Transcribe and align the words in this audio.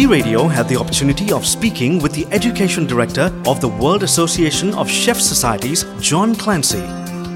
T 0.00 0.06
Radio 0.06 0.48
had 0.48 0.66
the 0.66 0.78
opportunity 0.80 1.30
of 1.30 1.44
speaking 1.44 1.98
with 1.98 2.14
the 2.14 2.26
Education 2.32 2.86
Director 2.86 3.30
of 3.44 3.60
the 3.60 3.68
World 3.68 4.02
Association 4.02 4.72
of 4.72 4.88
Chef 4.88 5.18
Societies, 5.20 5.84
John 6.00 6.34
Clancy. 6.34 6.82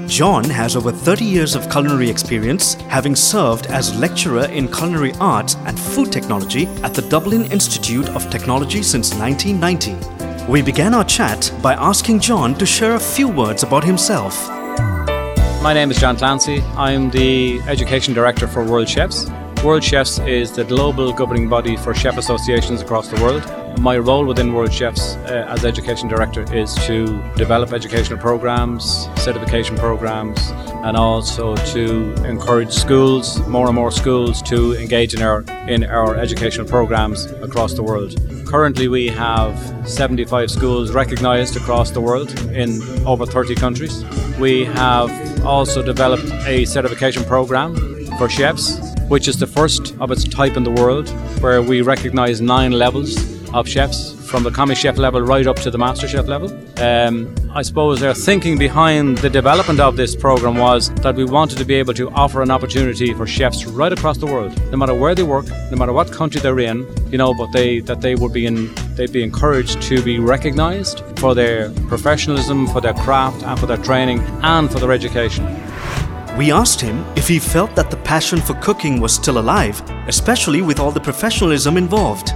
John 0.07 0.45
has 0.45 0.75
over 0.75 0.91
30 0.91 1.25
years 1.25 1.53
of 1.53 1.69
culinary 1.69 2.09
experience, 2.09 2.73
having 2.89 3.15
served 3.15 3.67
as 3.67 3.95
lecturer 3.99 4.45
in 4.45 4.67
culinary 4.67 5.13
arts 5.19 5.57
and 5.67 5.79
food 5.79 6.11
technology 6.11 6.65
at 6.81 6.95
the 6.95 7.03
Dublin 7.03 7.45
Institute 7.51 8.09
of 8.15 8.27
Technology 8.31 8.81
since 8.81 9.13
1990. 9.13 10.51
We 10.51 10.63
began 10.63 10.95
our 10.95 11.05
chat 11.05 11.53
by 11.61 11.75
asking 11.75 12.21
John 12.21 12.55
to 12.55 12.65
share 12.65 12.95
a 12.95 12.99
few 12.99 13.27
words 13.27 13.61
about 13.61 13.83
himself. 13.83 14.49
My 15.61 15.71
name 15.71 15.91
is 15.91 15.99
John 15.99 16.17
Clancy. 16.17 16.63
I'm 16.75 17.11
the 17.11 17.61
Education 17.67 18.15
Director 18.15 18.47
for 18.47 18.63
World 18.63 18.89
Chefs. 18.89 19.29
World 19.65 19.83
Chefs 19.83 20.19
is 20.19 20.51
the 20.51 20.63
global 20.63 21.11
governing 21.11 21.49
body 21.49 21.75
for 21.75 21.95
chef 21.95 22.19
associations 22.19 22.83
across 22.83 23.07
the 23.07 23.19
world. 23.19 23.43
My 23.79 23.97
role 23.97 24.23
within 24.23 24.53
World 24.53 24.71
Chefs 24.71 25.15
uh, 25.15 25.47
as 25.49 25.65
Education 25.65 26.07
Director 26.07 26.43
is 26.53 26.75
to 26.85 27.19
develop 27.35 27.73
educational 27.73 28.19
programs, 28.19 29.09
certification 29.15 29.75
programs, 29.75 30.51
and 30.85 30.95
also 30.95 31.55
to 31.73 32.13
encourage 32.25 32.71
schools, 32.71 33.39
more 33.47 33.65
and 33.65 33.73
more 33.73 33.89
schools, 33.89 34.39
to 34.43 34.77
engage 34.77 35.15
in 35.15 35.23
our 35.23 35.43
in 35.67 35.83
our 35.83 36.15
educational 36.15 36.67
programs 36.67 37.25
across 37.41 37.73
the 37.73 37.81
world. 37.81 38.15
Currently, 38.45 38.87
we 38.87 39.07
have 39.07 39.57
75 39.89 40.51
schools 40.51 40.91
recognised 40.91 41.57
across 41.57 41.89
the 41.89 42.01
world 42.01 42.29
in 42.51 42.79
over 43.07 43.25
30 43.25 43.55
countries. 43.55 44.05
We 44.39 44.65
have 44.65 45.09
also 45.43 45.81
developed 45.81 46.31
a 46.45 46.65
certification 46.65 47.23
program 47.23 47.75
for 48.19 48.29
chefs 48.29 48.84
which 49.07 49.27
is 49.27 49.37
the 49.37 49.47
first 49.47 49.95
of 49.99 50.11
its 50.11 50.23
type 50.23 50.57
in 50.57 50.63
the 50.63 50.71
world, 50.71 51.09
where 51.41 51.61
we 51.61 51.81
recognise 51.81 52.41
nine 52.41 52.71
levels 52.71 53.15
of 53.53 53.67
chefs 53.67 54.13
from 54.29 54.43
the 54.43 54.51
commis 54.51 54.77
chef 54.77 54.97
level 54.97 55.21
right 55.21 55.47
up 55.47 55.55
to 55.55 55.71
the 55.71 55.77
master 55.77 56.07
chef 56.07 56.27
level. 56.27 56.51
Um, 56.81 57.33
I 57.53 57.61
suppose 57.61 58.01
their 58.01 58.13
thinking 58.13 58.57
behind 58.57 59.19
the 59.19 59.29
development 59.29 59.79
of 59.79 59.95
this 59.95 60.15
program 60.15 60.57
was 60.57 60.93
that 60.95 61.15
we 61.15 61.23
wanted 61.23 61.57
to 61.59 61.65
be 61.65 61.75
able 61.75 61.93
to 61.93 62.09
offer 62.09 62.41
an 62.41 62.51
opportunity 62.51 63.13
for 63.13 63.25
chefs 63.25 63.65
right 63.65 63.93
across 63.93 64.17
the 64.17 64.25
world, 64.25 64.59
no 64.71 64.77
matter 64.77 64.93
where 64.93 65.15
they 65.15 65.23
work, 65.23 65.45
no 65.71 65.77
matter 65.77 65.93
what 65.93 66.11
country 66.11 66.41
they're 66.41 66.59
in, 66.59 66.85
you 67.11 67.17
know, 67.17 67.33
but 67.33 67.51
they 67.53 67.79
that 67.81 68.01
they 68.01 68.15
would 68.15 68.33
be 68.33 68.45
in 68.45 68.73
they'd 68.95 69.13
be 69.13 69.23
encouraged 69.23 69.81
to 69.83 70.01
be 70.01 70.19
recognised 70.19 71.01
for 71.17 71.33
their 71.33 71.69
professionalism, 71.87 72.67
for 72.67 72.81
their 72.81 72.93
craft, 72.93 73.43
and 73.43 73.57
for 73.59 73.67
their 73.67 73.77
training, 73.77 74.19
and 74.43 74.69
for 74.69 74.79
their 74.79 74.91
education. 74.91 75.45
We 76.37 76.51
asked 76.51 76.81
him 76.81 77.05
if 77.15 77.29
he 77.29 77.39
felt 77.39 77.73
that 77.77 77.89
the 77.89 77.94
passion 78.05 78.39
for 78.39 78.53
cooking 78.61 79.01
was 79.01 79.13
still 79.13 79.39
alive, 79.39 79.81
especially 80.07 80.61
with 80.61 80.79
all 80.79 80.91
the 80.91 81.01
professionalism 81.01 81.75
involved. 81.75 82.31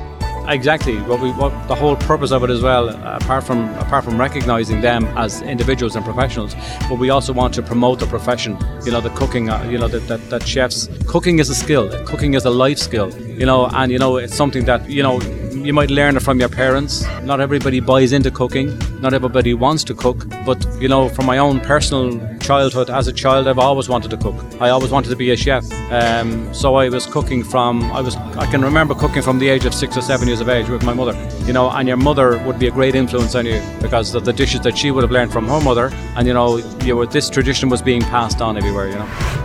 Exactly. 0.48 0.98
What 1.02 1.22
we, 1.22 1.32
what 1.34 1.52
the 1.68 1.76
whole 1.76 1.96
purpose 1.96 2.32
of 2.32 2.44
it 2.44 2.50
as 2.50 2.64
well, 2.64 2.90
apart 2.90 3.44
from 3.44 3.70
apart 3.76 4.04
from 4.04 4.20
recognizing 4.20 4.82
them 4.82 5.06
as 5.16 5.44
individuals 5.44 5.96
and 5.96 6.04
professionals, 6.04 6.56
but 6.90 6.98
we 6.98 7.12
also 7.12 7.34
want 7.34 7.54
to 7.54 7.62
promote 7.62 8.00
the 8.00 8.08
profession. 8.08 8.58
You 8.84 8.92
know, 8.92 9.00
the 9.00 9.12
cooking. 9.12 9.52
Uh, 9.52 9.64
you 9.70 9.78
know, 9.78 9.88
that, 9.88 10.08
that 10.08 10.28
that 10.32 10.48
chefs 10.48 10.90
cooking 11.06 11.38
is 11.38 11.52
a 11.52 11.56
skill. 11.56 11.88
Cooking 12.04 12.34
is 12.34 12.46
a 12.46 12.50
life 12.50 12.80
skill. 12.80 13.14
You 13.22 13.46
know, 13.46 13.68
and 13.68 13.92
you 13.92 14.00
know 14.00 14.18
it's 14.18 14.36
something 14.36 14.66
that 14.66 14.90
you 14.90 15.04
know 15.04 15.20
you 15.66 15.74
might 15.74 15.90
learn 15.90 16.18
it 16.18 16.22
from 16.22 16.40
your 16.40 16.50
parents. 16.50 17.06
Not 17.24 17.40
everybody 17.42 17.80
buys 17.80 18.14
into 18.14 18.32
cooking. 18.32 18.78
Not 19.02 19.14
everybody 19.14 19.54
wants 19.54 19.84
to 19.86 19.94
cook. 19.94 20.26
But 20.46 20.66
you 20.80 20.88
know, 20.88 21.10
from 21.10 21.26
my 21.26 21.38
own 21.38 21.60
personal 21.60 22.38
childhood, 22.40 22.90
as 22.90 23.08
a 23.08 23.14
child, 23.14 23.48
I've 23.48 23.60
always 23.60 23.90
wanted 23.90 24.12
to 24.12 24.18
cook. 24.18 24.36
I 24.60 24.70
always 24.70 24.92
wanted 24.92 25.10
to 25.10 25.16
be 25.16 25.32
a 25.32 25.38
chef. 25.38 25.64
Um, 25.92 26.54
so 26.54 26.76
I 26.76 26.90
was 26.90 27.06
cooking 27.06 27.44
from 27.44 27.84
I 27.92 28.02
was 28.02 28.16
I 28.16 28.46
can 28.52 28.62
remember 28.62 28.96
cooking 28.96 29.22
from 29.22 29.40
the 29.40 29.50
age 29.50 29.66
of 29.66 29.74
six 29.74 29.98
or 29.98 30.02
seven 30.02 30.28
years 30.28 30.42
of 30.42 30.50
age 30.50 30.70
with 30.70 30.84
my 30.84 30.94
mother. 30.94 31.16
You 31.46 31.54
know, 31.54 31.70
and 31.70 31.88
your 31.88 31.98
mother 31.98 32.38
would 32.46 32.60
be 32.60 32.68
a 32.68 32.72
great 32.72 32.96
influence 32.96 33.36
on 33.36 33.46
you 33.46 33.62
because 33.82 34.16
of 34.16 34.26
the 34.26 34.34
dishes 34.34 34.62
that 34.62 34.78
she 34.78 34.92
would 34.92 35.04
have 35.04 35.12
learned 35.12 35.32
from 35.32 35.48
her 35.48 35.62
mother. 35.62 35.92
And 36.16 36.28
you 36.28 36.34
know, 36.34 36.58
you 36.84 36.96
were, 36.96 37.06
this 37.06 37.30
tradition 37.30 37.70
was 37.70 37.82
being 37.82 38.02
passed 38.02 38.42
on 38.42 38.58
everywhere. 38.58 38.90
You 38.90 38.96
know. 38.96 39.40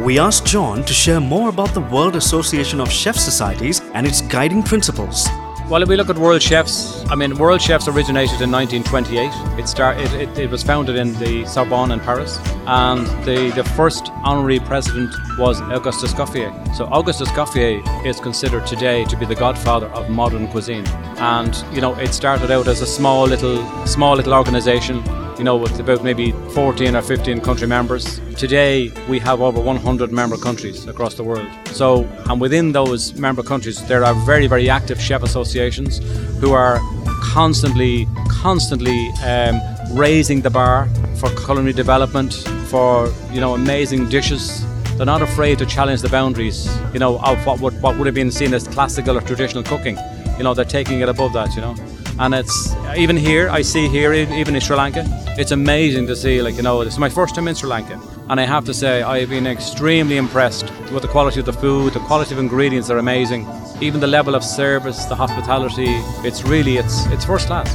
We 0.00 0.18
asked 0.18 0.44
John 0.44 0.82
to 0.84 0.92
share 0.92 1.20
more 1.20 1.48
about 1.48 1.72
the 1.72 1.80
World 1.80 2.16
Association 2.16 2.80
of 2.80 2.90
Chef 2.90 3.16
Societies 3.16 3.80
and 3.94 4.06
its 4.06 4.22
guiding 4.22 4.62
principles. 4.62 5.28
Well, 5.70 5.82
if 5.82 5.88
we 5.88 5.96
look 5.96 6.10
at 6.10 6.18
World 6.18 6.42
Chefs, 6.42 7.02
I 7.08 7.14
mean, 7.14 7.38
World 7.38 7.62
Chefs 7.62 7.88
originated 7.88 8.42
in 8.42 8.52
1928. 8.52 9.58
It, 9.58 9.66
start, 9.66 9.98
it, 9.98 10.12
it, 10.12 10.38
it, 10.38 10.50
was 10.50 10.62
founded 10.62 10.96
in 10.96 11.14
the 11.14 11.46
Sorbonne 11.46 11.90
in 11.90 12.00
Paris, 12.00 12.38
and 12.66 13.06
the, 13.24 13.50
the 13.56 13.64
first 13.64 14.10
honorary 14.24 14.60
president 14.60 15.14
was 15.38 15.62
Auguste 15.62 16.04
Escoffier. 16.04 16.52
So 16.76 16.84
Auguste 16.84 17.22
Escoffier 17.22 17.82
is 18.04 18.20
considered 18.20 18.66
today 18.66 19.06
to 19.06 19.16
be 19.16 19.24
the 19.24 19.34
godfather 19.34 19.86
of 19.86 20.10
modern 20.10 20.48
cuisine. 20.48 20.86
And 21.16 21.56
you 21.72 21.80
know, 21.80 21.94
it 21.98 22.12
started 22.12 22.50
out 22.50 22.68
as 22.68 22.82
a 22.82 22.86
small 22.86 23.24
little 23.24 23.64
small 23.86 24.16
little 24.16 24.34
organization 24.34 25.02
you 25.38 25.44
know, 25.44 25.56
with 25.56 25.78
about 25.80 26.04
maybe 26.04 26.32
14 26.54 26.94
or 26.94 27.02
15 27.02 27.40
country 27.40 27.66
members. 27.66 28.20
Today, 28.36 28.92
we 29.08 29.18
have 29.18 29.40
over 29.40 29.60
100 29.60 30.12
member 30.12 30.36
countries 30.36 30.86
across 30.86 31.14
the 31.14 31.24
world. 31.24 31.48
So, 31.66 32.04
and 32.28 32.40
within 32.40 32.72
those 32.72 33.14
member 33.14 33.42
countries, 33.42 33.84
there 33.86 34.04
are 34.04 34.14
very, 34.26 34.46
very 34.46 34.70
active 34.70 35.00
chef 35.00 35.22
associations 35.22 35.98
who 36.40 36.52
are 36.52 36.78
constantly, 37.22 38.06
constantly 38.28 39.10
um, 39.24 39.60
raising 39.92 40.40
the 40.40 40.50
bar 40.50 40.88
for 41.16 41.28
culinary 41.44 41.72
development, 41.72 42.34
for, 42.68 43.12
you 43.32 43.40
know, 43.40 43.54
amazing 43.54 44.08
dishes. 44.08 44.64
They're 44.96 45.06
not 45.06 45.22
afraid 45.22 45.58
to 45.58 45.66
challenge 45.66 46.02
the 46.02 46.08
boundaries, 46.08 46.68
you 46.92 47.00
know, 47.00 47.18
of 47.18 47.44
what 47.46 47.60
would, 47.60 47.80
what 47.82 47.96
would 47.96 48.06
have 48.06 48.14
been 48.14 48.30
seen 48.30 48.54
as 48.54 48.68
classical 48.68 49.18
or 49.18 49.20
traditional 49.20 49.64
cooking. 49.64 49.98
You 50.38 50.44
know, 50.44 50.54
they're 50.54 50.64
taking 50.64 51.00
it 51.00 51.08
above 51.08 51.32
that, 51.32 51.54
you 51.54 51.60
know 51.60 51.74
and 52.18 52.34
it's 52.34 52.74
even 52.96 53.16
here 53.16 53.48
I 53.48 53.62
see 53.62 53.88
here 53.88 54.12
even 54.12 54.54
in 54.54 54.60
Sri 54.60 54.76
Lanka 54.76 55.04
it's 55.36 55.50
amazing 55.50 56.06
to 56.06 56.14
see 56.14 56.40
like 56.42 56.54
you 56.54 56.62
know 56.62 56.84
this 56.84 56.94
is 56.94 56.98
my 56.98 57.08
first 57.08 57.34
time 57.34 57.48
in 57.48 57.54
Sri 57.54 57.68
Lanka. 57.68 58.00
And 58.30 58.40
I 58.40 58.44
have 58.44 58.64
to 58.66 58.74
say 58.74 59.02
I 59.02 59.20
have 59.20 59.30
been 59.30 59.46
extremely 59.46 60.16
impressed 60.16 60.64
with 60.92 61.02
the 61.02 61.08
quality 61.08 61.40
of 61.40 61.46
the 61.46 61.52
food 61.52 61.92
the 61.92 62.00
quality 62.00 62.32
of 62.34 62.38
ingredients 62.38 62.88
are 62.90 62.98
amazing. 62.98 63.46
Even 63.80 64.00
the 64.00 64.06
level 64.06 64.34
of 64.34 64.44
service 64.44 65.04
the 65.06 65.16
hospitality 65.16 65.88
it's 66.26 66.44
really 66.44 66.76
it's 66.76 67.06
it's 67.06 67.24
first 67.24 67.48
class. 67.48 67.68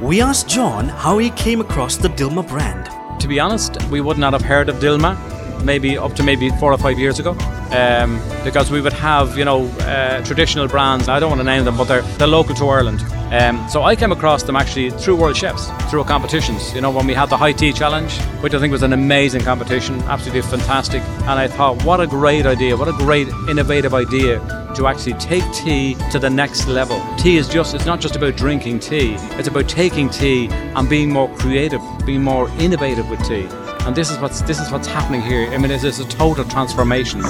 We 0.00 0.20
asked 0.20 0.48
John 0.48 0.88
how 0.88 1.18
he 1.18 1.30
came 1.30 1.60
across 1.60 1.96
the 1.96 2.08
Dilmah 2.08 2.48
brand. 2.48 2.90
To 3.20 3.28
be 3.28 3.40
honest 3.40 3.82
we 3.90 4.00
would 4.00 4.18
not 4.18 4.32
have 4.34 4.42
heard 4.42 4.68
of 4.68 4.76
Dilmah 4.76 5.64
maybe 5.64 5.96
up 5.96 6.14
to 6.16 6.22
maybe 6.22 6.50
four 6.60 6.72
or 6.72 6.78
five 6.78 6.98
years 6.98 7.18
ago 7.18 7.34
um, 7.72 8.20
because 8.44 8.70
we 8.70 8.80
would 8.80 8.92
have 8.92 9.36
you 9.36 9.44
know 9.44 9.66
uh, 9.80 10.22
traditional 10.24 10.68
brands 10.68 11.08
I 11.08 11.20
don't 11.20 11.30
want 11.30 11.40
to 11.40 11.44
name 11.44 11.64
them 11.64 11.76
but 11.76 11.84
they're, 11.84 12.02
they're 12.18 12.28
local 12.28 12.54
to 12.56 12.68
Ireland 12.68 13.00
um, 13.30 13.68
so 13.68 13.82
I 13.82 13.94
came 13.94 14.10
across 14.10 14.42
them 14.42 14.56
actually 14.56 14.88
through 14.88 15.16
World 15.16 15.36
Chefs, 15.36 15.68
through 15.90 16.04
competitions. 16.04 16.74
You 16.74 16.80
know, 16.80 16.90
when 16.90 17.06
we 17.06 17.12
had 17.12 17.28
the 17.28 17.36
High 17.36 17.52
Tea 17.52 17.74
Challenge, 17.74 18.10
which 18.40 18.54
I 18.54 18.58
think 18.58 18.72
was 18.72 18.82
an 18.82 18.94
amazing 18.94 19.42
competition, 19.42 20.00
absolutely 20.04 20.40
fantastic. 20.40 21.02
And 21.02 21.38
I 21.38 21.46
thought, 21.46 21.84
what 21.84 22.00
a 22.00 22.06
great 22.06 22.46
idea, 22.46 22.74
what 22.74 22.88
a 22.88 22.92
great 22.92 23.28
innovative 23.46 23.92
idea 23.92 24.38
to 24.76 24.86
actually 24.86 25.12
take 25.14 25.44
tea 25.52 25.94
to 26.10 26.18
the 26.18 26.30
next 26.30 26.68
level. 26.68 27.02
Tea 27.18 27.36
is 27.36 27.48
just, 27.48 27.74
it's 27.74 27.84
not 27.84 28.00
just 28.00 28.16
about 28.16 28.34
drinking 28.34 28.80
tea, 28.80 29.16
it's 29.32 29.48
about 29.48 29.68
taking 29.68 30.08
tea 30.08 30.48
and 30.48 30.88
being 30.88 31.10
more 31.10 31.28
creative, 31.36 31.82
being 32.06 32.22
more 32.22 32.48
innovative 32.58 33.10
with 33.10 33.22
tea. 33.28 33.46
And 33.86 33.94
this 33.94 34.10
is 34.10 34.18
what's 34.18 34.40
this 34.42 34.58
is 34.58 34.70
what's 34.70 34.86
happening 34.86 35.20
here. 35.20 35.50
I 35.50 35.58
mean, 35.58 35.70
it's, 35.70 35.84
it's 35.84 35.98
a 35.98 36.08
total 36.08 36.44
transformation 36.44 37.22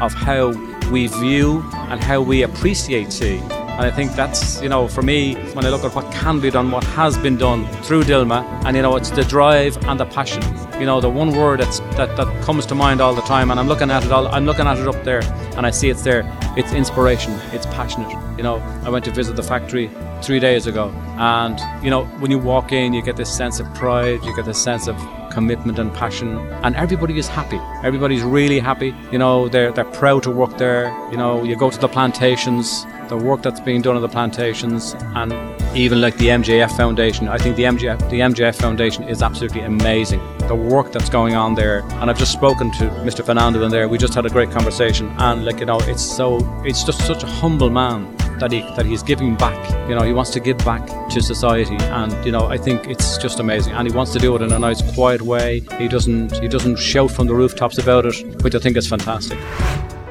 of 0.00 0.12
how 0.12 0.48
we 0.90 1.06
view 1.06 1.62
and 1.88 2.02
how 2.02 2.20
we 2.20 2.42
appreciate 2.42 3.10
tea. 3.10 3.38
And 3.80 3.88
I 3.88 3.90
think 3.90 4.12
that's, 4.12 4.60
you 4.60 4.68
know, 4.68 4.88
for 4.88 5.00
me, 5.00 5.36
when 5.54 5.64
I 5.64 5.70
look 5.70 5.84
at 5.84 5.94
what 5.94 6.12
can 6.12 6.38
be 6.38 6.50
done, 6.50 6.70
what 6.70 6.84
has 6.84 7.16
been 7.16 7.38
done 7.38 7.66
through 7.82 8.02
Dilmah, 8.02 8.66
and, 8.66 8.76
you 8.76 8.82
know, 8.82 8.96
it's 8.96 9.10
the 9.10 9.24
drive 9.24 9.78
and 9.86 9.98
the 9.98 10.04
passion. 10.04 10.42
You 10.78 10.84
know, 10.84 11.00
the 11.00 11.08
one 11.08 11.30
word 11.30 11.60
that's, 11.60 11.80
that, 11.96 12.14
that 12.16 12.44
comes 12.44 12.66
to 12.66 12.74
mind 12.74 13.00
all 13.00 13.14
the 13.14 13.22
time, 13.22 13.50
and 13.50 13.58
I'm 13.58 13.68
looking 13.68 13.90
at 13.90 14.04
it 14.04 14.12
all, 14.12 14.28
I'm 14.28 14.44
looking 14.44 14.66
at 14.66 14.76
it 14.76 14.86
up 14.86 15.02
there, 15.04 15.22
and 15.56 15.64
I 15.64 15.70
see 15.70 15.88
it's 15.88 16.02
there. 16.02 16.24
It's 16.58 16.72
inspiration, 16.72 17.32
it's 17.52 17.64
passionate. 17.66 18.10
You 18.36 18.42
know, 18.42 18.56
I 18.84 18.90
went 18.90 19.04
to 19.06 19.12
visit 19.12 19.36
the 19.36 19.42
factory 19.42 19.90
three 20.20 20.40
days 20.40 20.66
ago, 20.66 20.90
and, 21.16 21.58
you 21.82 21.88
know, 21.88 22.04
when 22.18 22.30
you 22.30 22.38
walk 22.38 22.72
in, 22.72 22.92
you 22.92 23.00
get 23.00 23.16
this 23.16 23.34
sense 23.34 23.60
of 23.60 23.72
pride, 23.74 24.22
you 24.24 24.36
get 24.36 24.44
this 24.44 24.62
sense 24.62 24.88
of 24.88 24.96
commitment 25.30 25.78
and 25.78 25.92
passion 25.94 26.38
and 26.64 26.74
everybody 26.76 27.18
is 27.18 27.28
happy 27.28 27.58
everybody's 27.84 28.22
really 28.22 28.58
happy 28.58 28.94
you 29.12 29.18
know 29.18 29.48
they're, 29.48 29.72
they're 29.72 29.84
proud 29.84 30.22
to 30.22 30.30
work 30.30 30.56
there 30.58 30.88
you 31.10 31.16
know 31.16 31.42
you 31.42 31.56
go 31.56 31.70
to 31.70 31.78
the 31.78 31.88
plantations 31.88 32.86
the 33.10 33.16
work 33.16 33.42
that's 33.42 33.60
being 33.60 33.82
done 33.82 33.96
on 33.96 34.02
the 34.02 34.08
plantations, 34.08 34.94
and 35.16 35.32
even 35.76 36.00
like 36.00 36.16
the 36.16 36.28
MJF 36.28 36.74
Foundation. 36.76 37.28
I 37.28 37.38
think 37.38 37.56
the 37.56 37.64
MJF, 37.64 37.98
the 38.08 38.20
MJF 38.20 38.54
Foundation 38.54 39.02
is 39.04 39.20
absolutely 39.20 39.62
amazing. 39.62 40.20
The 40.46 40.54
work 40.54 40.92
that's 40.92 41.10
going 41.10 41.34
on 41.34 41.54
there, 41.56 41.80
and 42.00 42.08
I've 42.08 42.18
just 42.18 42.32
spoken 42.32 42.70
to 42.74 42.84
Mr. 43.08 43.26
Fernando 43.26 43.62
in 43.64 43.70
there. 43.70 43.88
We 43.88 43.98
just 43.98 44.14
had 44.14 44.26
a 44.26 44.30
great 44.30 44.52
conversation, 44.52 45.12
and 45.18 45.44
like 45.44 45.58
you 45.58 45.66
know, 45.66 45.80
it's 45.80 46.02
so 46.02 46.38
it's 46.64 46.84
just 46.84 47.04
such 47.04 47.24
a 47.24 47.26
humble 47.26 47.68
man 47.68 48.19
that 48.40 48.52
he 48.52 48.60
that 48.76 48.86
he's 48.86 49.02
giving 49.02 49.36
back. 49.36 49.58
You 49.88 49.94
know, 49.94 50.02
he 50.02 50.12
wants 50.12 50.30
to 50.30 50.40
give 50.40 50.58
back 50.58 50.86
to 51.10 51.22
society, 51.22 51.76
and 51.76 52.12
you 52.24 52.32
know, 52.32 52.46
I 52.46 52.58
think 52.58 52.86
it's 52.88 53.18
just 53.18 53.38
amazing. 53.38 53.72
And 53.74 53.88
he 53.88 53.94
wants 53.94 54.12
to 54.12 54.18
do 54.18 54.34
it 54.36 54.42
in 54.42 54.52
a 54.52 54.58
nice, 54.58 54.82
quiet 54.94 55.22
way. 55.22 55.60
He 55.78 55.88
doesn't 55.88 56.38
he 56.40 56.48
doesn't 56.48 56.78
shout 56.78 57.10
from 57.10 57.26
the 57.26 57.34
rooftops 57.34 57.78
about 57.78 58.06
it, 58.06 58.42
which 58.42 58.54
I 58.54 58.58
think 58.58 58.76
is 58.76 58.88
fantastic. 58.88 59.38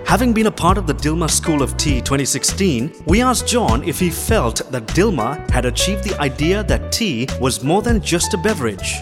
Having 0.05 0.33
been 0.33 0.47
a 0.47 0.51
part 0.51 0.79
of 0.79 0.87
the 0.87 0.93
Dilmah 0.93 1.29
School 1.29 1.61
of 1.61 1.77
Tea 1.77 2.01
2016, 2.01 3.03
we 3.05 3.21
asked 3.21 3.47
John 3.47 3.83
if 3.83 3.99
he 3.99 4.09
felt 4.09 4.63
that 4.71 4.87
Dilmah 4.87 5.47
had 5.51 5.65
achieved 5.65 6.03
the 6.03 6.19
idea 6.19 6.63
that 6.63 6.91
tea 6.91 7.27
was 7.39 7.63
more 7.63 7.83
than 7.83 8.01
just 8.01 8.33
a 8.33 8.37
beverage. 8.39 8.95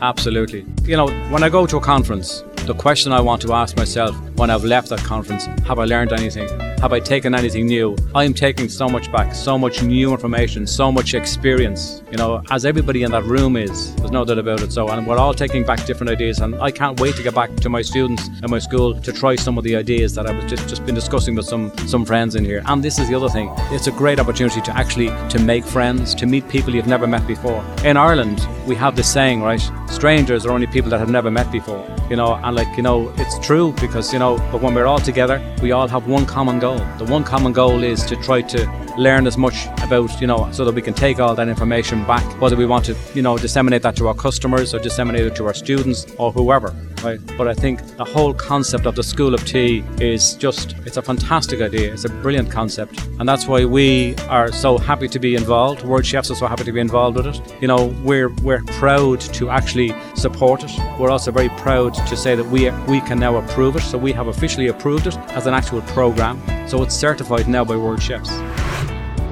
Absolutely. 0.00 0.66
You 0.82 0.96
know, 0.96 1.06
when 1.30 1.44
I 1.44 1.48
go 1.48 1.64
to 1.64 1.76
a 1.76 1.80
conference, 1.80 2.42
the 2.66 2.74
question 2.74 3.12
I 3.12 3.20
want 3.20 3.40
to 3.42 3.52
ask 3.52 3.76
myself 3.76 4.16
when 4.36 4.50
I've 4.50 4.64
left 4.64 4.88
that 4.88 5.00
conference 5.00 5.46
have 5.66 5.78
I 5.78 5.84
learned 5.84 6.12
anything? 6.12 6.67
Have 6.80 6.92
I 6.92 7.00
taken 7.00 7.34
anything 7.34 7.66
new? 7.66 7.96
I 8.14 8.22
am 8.22 8.32
taking 8.32 8.68
so 8.68 8.88
much 8.88 9.10
back, 9.10 9.34
so 9.34 9.58
much 9.58 9.82
new 9.82 10.12
information, 10.12 10.64
so 10.64 10.92
much 10.92 11.12
experience, 11.12 12.04
you 12.08 12.16
know, 12.16 12.40
as 12.52 12.64
everybody 12.64 13.02
in 13.02 13.10
that 13.10 13.24
room 13.24 13.56
is. 13.56 13.96
There's 13.96 14.12
no 14.12 14.24
doubt 14.24 14.38
about 14.38 14.62
it. 14.62 14.70
So, 14.70 14.88
and 14.88 15.04
we're 15.04 15.18
all 15.18 15.34
taking 15.34 15.64
back 15.64 15.84
different 15.86 16.12
ideas, 16.12 16.38
and 16.38 16.54
I 16.62 16.70
can't 16.70 17.00
wait 17.00 17.16
to 17.16 17.22
get 17.24 17.34
back 17.34 17.52
to 17.56 17.68
my 17.68 17.82
students 17.82 18.28
and 18.28 18.48
my 18.48 18.60
school 18.60 18.94
to 19.00 19.12
try 19.12 19.34
some 19.34 19.58
of 19.58 19.64
the 19.64 19.74
ideas 19.74 20.14
that 20.14 20.28
I 20.28 20.32
was 20.32 20.44
just, 20.44 20.68
just 20.68 20.86
been 20.86 20.94
discussing 20.94 21.34
with 21.34 21.46
some 21.46 21.76
some 21.88 22.04
friends 22.04 22.36
in 22.36 22.44
here. 22.44 22.62
And 22.66 22.80
this 22.80 23.00
is 23.00 23.08
the 23.08 23.16
other 23.16 23.28
thing. 23.28 23.52
It's 23.72 23.88
a 23.88 23.92
great 23.92 24.20
opportunity 24.20 24.60
to 24.60 24.76
actually 24.76 25.08
to 25.30 25.38
make 25.40 25.64
friends, 25.64 26.14
to 26.14 26.26
meet 26.26 26.48
people 26.48 26.72
you've 26.72 26.86
never 26.86 27.08
met 27.08 27.26
before. 27.26 27.64
In 27.84 27.96
Ireland, 27.96 28.46
we 28.68 28.76
have 28.76 28.94
this 28.94 29.12
saying, 29.12 29.42
right? 29.42 29.68
Strangers 29.88 30.46
are 30.46 30.52
only 30.52 30.68
people 30.68 30.90
that 30.90 31.00
have 31.00 31.10
never 31.10 31.28
met 31.28 31.50
before. 31.50 31.84
You 32.08 32.16
know, 32.16 32.34
and 32.36 32.54
like, 32.54 32.74
you 32.76 32.82
know, 32.82 33.12
it's 33.16 33.38
true 33.40 33.74
because, 33.80 34.12
you 34.12 34.18
know, 34.18 34.38
but 34.52 34.62
when 34.62 34.74
we're 34.74 34.86
all 34.86 35.00
together, 35.00 35.42
we 35.60 35.72
all 35.72 35.88
have 35.88 36.06
one 36.06 36.24
common 36.24 36.58
goal. 36.58 36.67
The 36.76 37.06
one 37.06 37.24
common 37.24 37.52
goal 37.52 37.82
is 37.82 38.04
to 38.06 38.16
try 38.16 38.42
to 38.42 38.94
learn 38.98 39.26
as 39.26 39.38
much 39.38 39.66
about, 39.82 40.20
you 40.20 40.26
know, 40.26 40.50
so 40.52 40.64
that 40.64 40.74
we 40.74 40.82
can 40.82 40.94
take 40.94 41.20
all 41.20 41.34
that 41.34 41.48
information 41.48 42.04
back, 42.04 42.24
whether 42.40 42.56
we 42.56 42.66
want 42.66 42.84
to, 42.86 42.96
you 43.14 43.22
know, 43.22 43.38
disseminate 43.38 43.82
that 43.82 43.96
to 43.96 44.08
our 44.08 44.14
customers 44.14 44.74
or 44.74 44.78
disseminate 44.80 45.26
it 45.26 45.36
to 45.36 45.46
our 45.46 45.54
students 45.54 46.06
or 46.18 46.32
whoever, 46.32 46.74
right? 47.02 47.20
But 47.36 47.48
I 47.48 47.54
think 47.54 47.80
the 47.96 48.04
whole 48.04 48.34
concept 48.34 48.86
of 48.86 48.94
the 48.94 49.02
School 49.02 49.34
of 49.34 49.44
Tea 49.44 49.84
is 50.00 50.34
just, 50.34 50.76
it's 50.86 50.96
a 50.96 51.02
fantastic 51.02 51.60
idea. 51.60 51.92
It's 51.92 52.04
a 52.04 52.08
brilliant 52.08 52.50
concept. 52.50 53.02
And 53.18 53.28
that's 53.28 53.46
why 53.46 53.64
we 53.64 54.14
are 54.28 54.52
so 54.52 54.78
happy 54.78 55.08
to 55.08 55.18
be 55.18 55.34
involved. 55.34 55.84
World 55.84 56.06
Chefs 56.06 56.30
are 56.30 56.34
so 56.34 56.46
happy 56.46 56.64
to 56.64 56.72
be 56.72 56.80
involved 56.80 57.16
with 57.16 57.26
it. 57.26 57.40
You 57.60 57.68
know, 57.68 57.86
we're, 58.02 58.30
we're 58.42 58.62
proud 58.64 59.20
to 59.20 59.50
actually 59.50 59.94
support 60.14 60.64
it. 60.64 60.72
We're 60.98 61.10
also 61.10 61.30
very 61.30 61.48
proud 61.50 61.94
to 61.94 62.16
say 62.16 62.34
that 62.34 62.46
we, 62.46 62.70
we 62.88 63.00
can 63.00 63.18
now 63.18 63.36
approve 63.36 63.76
it. 63.76 63.82
So 63.82 63.98
we 63.98 64.12
have 64.12 64.28
officially 64.28 64.68
approved 64.68 65.06
it 65.06 65.16
as 65.30 65.46
an 65.46 65.54
actual 65.54 65.82
program. 65.82 66.40
So 66.68 66.82
it's 66.82 66.94
certified 66.94 67.48
now 67.48 67.64
by 67.64 67.76
World 67.76 68.02
Chefs. 68.02 68.30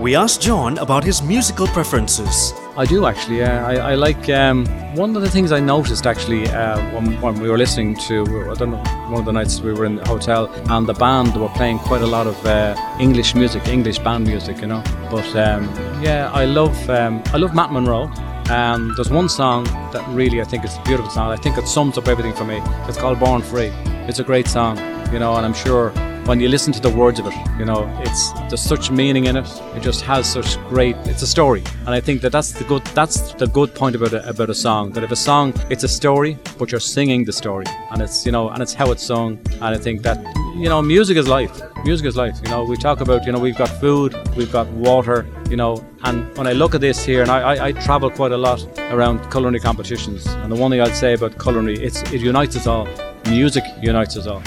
We 0.06 0.14
asked 0.14 0.40
John 0.40 0.78
about 0.78 1.02
his 1.02 1.20
musical 1.20 1.66
preferences. 1.66 2.54
I 2.76 2.84
do 2.84 3.06
actually. 3.06 3.38
Yeah, 3.38 3.66
I, 3.66 3.74
I 3.74 3.94
like 3.96 4.28
um, 4.28 4.64
one 4.94 5.16
of 5.16 5.22
the 5.22 5.28
things 5.28 5.50
I 5.50 5.58
noticed 5.58 6.06
actually 6.06 6.46
uh, 6.46 6.78
when, 6.94 7.20
when, 7.20 7.40
we 7.40 7.50
were 7.50 7.58
listening 7.58 7.96
to 8.06 8.22
I 8.48 8.54
don't 8.54 8.70
know 8.70 8.84
one 9.10 9.18
of 9.18 9.24
the 9.24 9.32
nights 9.32 9.60
we 9.60 9.72
were 9.72 9.84
in 9.84 9.96
the 9.96 10.06
hotel 10.06 10.46
and 10.70 10.86
the 10.86 10.94
band 10.94 11.36
were 11.36 11.48
playing 11.48 11.80
quite 11.80 12.02
a 12.02 12.06
lot 12.06 12.28
of 12.28 12.46
uh, 12.46 12.76
English 13.00 13.34
music, 13.34 13.66
English 13.66 13.98
band 13.98 14.28
music, 14.28 14.60
you 14.60 14.68
know. 14.68 14.80
But 15.10 15.26
um, 15.34 15.64
yeah, 16.00 16.30
I 16.32 16.44
love 16.44 16.88
um, 16.88 17.20
I 17.34 17.38
love 17.38 17.52
Matt 17.52 17.72
Monro. 17.72 18.04
Um, 18.48 18.92
there's 18.94 19.10
one 19.10 19.28
song 19.28 19.64
that 19.90 20.06
really 20.10 20.40
I 20.40 20.44
think 20.44 20.64
is 20.64 20.76
a 20.76 20.82
beautiful 20.82 21.10
song. 21.10 21.32
I 21.32 21.36
think 21.36 21.58
it 21.58 21.66
sums 21.66 21.98
up 21.98 22.06
everything 22.06 22.32
for 22.32 22.44
me. 22.44 22.60
It's 22.86 22.96
called 22.96 23.18
Born 23.18 23.42
Free. 23.42 23.72
It's 24.06 24.20
a 24.20 24.24
great 24.24 24.46
song, 24.46 24.78
you 25.12 25.18
know, 25.18 25.34
and 25.34 25.44
I'm 25.44 25.52
sure 25.52 25.92
when 26.26 26.40
you 26.40 26.48
listen 26.48 26.72
to 26.72 26.80
the 26.80 26.90
words 26.90 27.20
of 27.20 27.26
it, 27.26 27.34
you 27.56 27.64
know, 27.64 27.86
it's 28.04 28.32
there's 28.48 28.60
such 28.60 28.90
meaning 28.90 29.26
in 29.26 29.36
it. 29.36 29.48
It 29.76 29.82
just 29.82 30.02
has 30.02 30.30
such 30.30 30.58
great. 30.68 30.96
It's 31.04 31.22
a 31.22 31.26
story, 31.26 31.62
and 31.80 31.90
I 31.90 32.00
think 32.00 32.20
that 32.22 32.32
that's 32.32 32.52
the 32.52 32.64
good. 32.64 32.84
That's 32.86 33.32
the 33.34 33.46
good 33.46 33.74
point 33.74 33.94
about 33.94 34.12
a, 34.12 34.28
about 34.28 34.50
a 34.50 34.54
song. 34.54 34.90
That 34.92 35.04
if 35.04 35.12
a 35.12 35.16
song, 35.16 35.54
it's 35.70 35.84
a 35.84 35.88
story, 35.88 36.36
but 36.58 36.72
you're 36.72 36.80
singing 36.80 37.24
the 37.24 37.32
story, 37.32 37.66
and 37.92 38.02
it's 38.02 38.26
you 38.26 38.32
know, 38.32 38.48
and 38.48 38.60
it's 38.60 38.74
how 38.74 38.90
it's 38.90 39.04
sung. 39.04 39.38
And 39.52 39.64
I 39.64 39.78
think 39.78 40.02
that 40.02 40.18
you 40.56 40.68
know, 40.68 40.82
music 40.82 41.16
is 41.16 41.28
life. 41.28 41.62
Music 41.84 42.06
is 42.06 42.16
life. 42.16 42.36
You 42.44 42.50
know, 42.50 42.64
we 42.64 42.76
talk 42.76 43.00
about 43.00 43.24
you 43.24 43.32
know, 43.32 43.38
we've 43.38 43.56
got 43.56 43.68
food, 43.68 44.16
we've 44.36 44.52
got 44.52 44.66
water. 44.68 45.26
You 45.48 45.56
know, 45.56 45.86
and 46.02 46.36
when 46.36 46.48
I 46.48 46.52
look 46.52 46.74
at 46.74 46.80
this 46.80 47.04
here, 47.04 47.22
and 47.22 47.30
I, 47.30 47.54
I, 47.54 47.66
I 47.66 47.72
travel 47.72 48.10
quite 48.10 48.32
a 48.32 48.36
lot 48.36 48.66
around 48.90 49.30
culinary 49.30 49.60
competitions, 49.60 50.26
and 50.26 50.50
the 50.50 50.56
one 50.56 50.72
thing 50.72 50.80
I'd 50.80 50.96
say 50.96 51.14
about 51.14 51.38
culinary, 51.40 51.78
it's 51.78 52.02
it 52.12 52.20
unites 52.20 52.56
us 52.56 52.66
all. 52.66 52.88
Music 53.28 53.64
unites 53.80 54.16
us 54.16 54.26
all. 54.26 54.42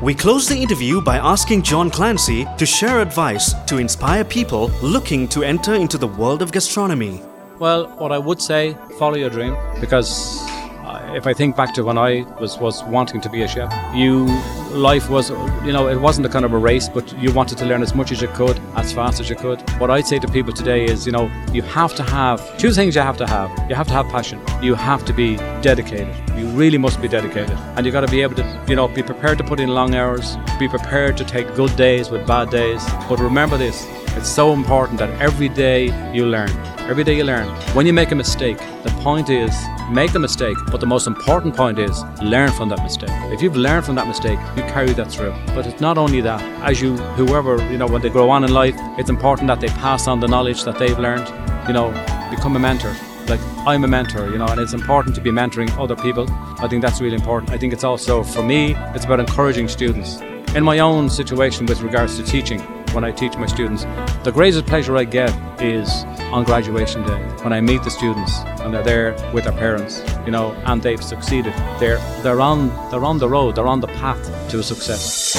We 0.00 0.14
close 0.14 0.48
the 0.48 0.56
interview 0.56 1.02
by 1.02 1.16
asking 1.16 1.62
John 1.62 1.90
Clancy 1.90 2.46
to 2.56 2.64
share 2.64 3.00
advice 3.00 3.52
to 3.64 3.78
inspire 3.78 4.22
people 4.22 4.68
looking 4.80 5.26
to 5.28 5.42
enter 5.42 5.74
into 5.74 5.98
the 5.98 6.06
world 6.06 6.40
of 6.40 6.52
gastronomy. 6.52 7.20
Well, 7.58 7.88
what 7.98 8.12
I 8.12 8.18
would 8.18 8.40
say, 8.40 8.76
follow 8.96 9.16
your 9.16 9.28
dream 9.28 9.56
because 9.80 10.38
uh, 10.86 11.12
if 11.16 11.26
I 11.26 11.34
think 11.34 11.56
back 11.56 11.74
to 11.74 11.82
when 11.82 11.98
I 11.98 12.22
was 12.38 12.58
was 12.58 12.84
wanting 12.84 13.20
to 13.22 13.28
be 13.28 13.42
a 13.42 13.48
chef, 13.48 13.72
you 13.92 14.26
life 14.70 15.08
was 15.08 15.30
you 15.64 15.72
know 15.72 15.88
it 15.88 16.00
wasn't 16.00 16.26
a 16.26 16.28
kind 16.28 16.44
of 16.44 16.52
a 16.52 16.58
race, 16.58 16.88
but 16.88 17.16
you 17.18 17.32
wanted 17.32 17.58
to 17.58 17.66
learn 17.66 17.82
as 17.82 17.94
much 17.94 18.12
as 18.12 18.20
you 18.20 18.28
could, 18.28 18.58
as 18.76 18.92
fast 18.92 19.20
as 19.20 19.28
you 19.30 19.36
could. 19.36 19.60
What 19.80 19.90
I'd 19.90 20.06
say 20.06 20.18
to 20.18 20.28
people 20.28 20.52
today 20.52 20.84
is 20.84 21.06
you 21.06 21.12
know 21.12 21.30
you 21.52 21.62
have 21.62 21.94
to 21.96 22.02
have 22.02 22.56
two 22.58 22.72
things. 22.72 22.94
You 22.94 23.02
have 23.02 23.16
to 23.18 23.26
have 23.26 23.50
you 23.68 23.74
have 23.74 23.88
to 23.88 23.94
have 23.94 24.06
passion. 24.08 24.40
You 24.62 24.74
have 24.74 25.04
to 25.06 25.12
be 25.12 25.36
dedicated. 25.62 26.14
You 26.36 26.46
really 26.48 26.78
must 26.78 27.00
be 27.02 27.08
dedicated, 27.08 27.56
and 27.76 27.84
you've 27.84 27.92
got 27.92 28.02
to 28.02 28.08
be 28.10 28.22
able 28.22 28.36
to 28.36 28.64
you 28.68 28.76
know 28.76 28.88
be 28.88 29.02
prepared 29.02 29.38
to 29.38 29.44
put 29.44 29.60
in 29.60 29.68
long 29.70 29.94
hours, 29.94 30.36
be 30.58 30.68
prepared 30.68 31.16
to 31.18 31.24
take 31.24 31.54
good 31.54 31.74
days 31.76 32.10
with 32.10 32.26
bad 32.26 32.50
days. 32.50 32.84
But 33.08 33.18
remember 33.18 33.56
this: 33.56 33.86
it's 34.16 34.28
so 34.28 34.52
important 34.52 34.98
that 34.98 35.10
every 35.20 35.48
day 35.48 35.86
you 36.12 36.26
learn. 36.26 36.50
Every 36.88 37.04
day 37.04 37.16
you 37.16 37.24
learn. 37.24 37.46
When 37.74 37.86
you 37.86 37.92
make 37.92 38.12
a 38.12 38.14
mistake, 38.14 38.58
the 38.82 38.90
point 39.02 39.28
is 39.30 39.52
make 39.90 40.12
the 40.12 40.18
mistake, 40.18 40.56
but 40.70 40.80
the 40.80 40.86
most 40.86 41.06
important 41.06 41.56
point 41.56 41.78
is 41.78 42.02
learn 42.22 42.50
from 42.52 42.68
that 42.70 42.82
mistake. 42.82 43.10
If 43.32 43.42
you've 43.42 43.56
learned 43.56 43.84
from 43.84 43.94
that 43.96 44.06
mistake, 44.06 44.38
you 44.56 44.62
carry 44.62 44.92
that 44.94 45.10
through. 45.10 45.34
But 45.54 45.66
it's 45.66 45.80
not 45.80 45.98
only 45.98 46.20
that, 46.22 46.40
as 46.62 46.80
you, 46.80 46.96
whoever, 46.96 47.56
you 47.70 47.78
know, 47.78 47.86
when 47.86 48.02
they 48.02 48.08
grow 48.08 48.30
on 48.30 48.44
in 48.44 48.52
life, 48.52 48.74
it's 48.98 49.10
important 49.10 49.48
that 49.48 49.60
they 49.60 49.68
pass 49.68 50.08
on 50.08 50.20
the 50.20 50.28
knowledge 50.28 50.64
that 50.64 50.78
they've 50.78 50.98
learned, 50.98 51.28
you 51.66 51.74
know, 51.74 51.90
become 52.30 52.56
a 52.56 52.58
mentor. 52.58 52.94
Like 53.28 53.40
I'm 53.66 53.84
a 53.84 53.88
mentor, 53.88 54.30
you 54.30 54.38
know, 54.38 54.46
and 54.46 54.58
it's 54.58 54.72
important 54.72 55.14
to 55.16 55.20
be 55.20 55.30
mentoring 55.30 55.70
other 55.78 55.96
people. 55.96 56.26
I 56.60 56.68
think 56.68 56.80
that's 56.80 57.00
really 57.00 57.16
important. 57.16 57.52
I 57.52 57.58
think 57.58 57.72
it's 57.74 57.84
also, 57.84 58.22
for 58.22 58.42
me, 58.42 58.74
it's 58.94 59.04
about 59.04 59.20
encouraging 59.20 59.68
students. 59.68 60.20
In 60.54 60.64
my 60.64 60.78
own 60.78 61.10
situation 61.10 61.66
with 61.66 61.82
regards 61.82 62.16
to 62.16 62.22
teaching, 62.22 62.60
when 62.92 63.04
I 63.04 63.12
teach 63.12 63.36
my 63.36 63.46
students. 63.46 63.84
The 64.24 64.32
greatest 64.32 64.66
pleasure 64.66 64.96
I 64.96 65.04
get 65.04 65.30
is 65.60 66.04
on 66.32 66.44
graduation 66.44 67.04
day 67.06 67.20
when 67.42 67.52
I 67.52 67.60
meet 67.60 67.82
the 67.82 67.90
students 67.90 68.38
and 68.60 68.72
they're 68.72 68.82
there 68.82 69.32
with 69.32 69.44
their 69.44 69.52
parents, 69.52 70.02
you 70.24 70.30
know, 70.30 70.52
and 70.66 70.82
they've 70.82 71.02
succeeded. 71.02 71.54
They're 71.78 71.98
they're 72.22 72.40
on 72.40 72.68
they're 72.90 73.04
on 73.04 73.18
the 73.18 73.28
road, 73.28 73.56
they're 73.56 73.66
on 73.66 73.80
the 73.80 73.88
path 73.88 74.22
to 74.50 74.62
success. 74.62 75.34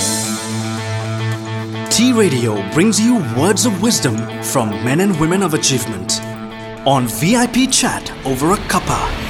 T 1.95 2.13
Radio 2.13 2.53
brings 2.71 2.99
you 2.99 3.15
words 3.37 3.65
of 3.65 3.81
wisdom 3.81 4.15
from 4.43 4.69
men 4.85 5.01
and 5.01 5.19
women 5.19 5.43
of 5.43 5.53
achievement 5.53 6.21
on 6.85 7.07
VIP 7.07 7.69
chat 7.71 8.11
over 8.25 8.53
a 8.53 8.57
cuppa. 8.67 9.28